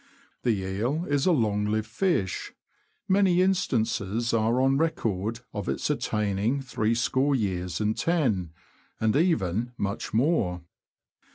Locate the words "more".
10.11-10.63